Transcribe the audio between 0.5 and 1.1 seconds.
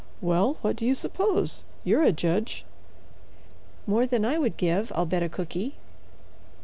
what do you